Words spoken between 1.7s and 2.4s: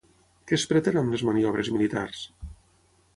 militars?